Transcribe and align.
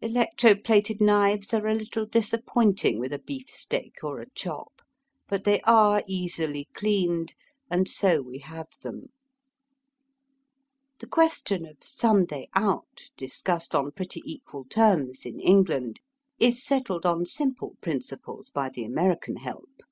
Electro 0.00 0.54
plated 0.54 0.98
knives 0.98 1.52
are 1.52 1.66
a 1.66 1.74
little 1.74 2.06
disappointing 2.06 2.98
with 2.98 3.12
a 3.12 3.18
beefsteak 3.18 3.98
or 4.02 4.18
a 4.18 4.30
chop; 4.30 4.80
but 5.28 5.44
they 5.44 5.60
are 5.64 6.02
easily 6.08 6.68
cleaned, 6.72 7.34
and 7.70 7.86
so 7.86 8.22
we 8.22 8.38
have 8.38 8.68
them. 8.82 9.10
The 11.00 11.06
question 11.06 11.66
of'' 11.66 11.76
Sunday 12.00 12.48
out," 12.54 13.10
discussed 13.18 13.74
on 13.74 13.90
pretty 13.92 14.22
equal 14.24 14.64
terms 14.64 15.26
in 15.26 15.38
England, 15.38 16.00
is 16.38 16.64
settled 16.64 17.04
on 17.04 17.26
simple 17.26 17.76
principles 17.82 18.48
by 18.48 18.70
the 18.70 18.84
American 18.84 19.36
help. 19.36 19.82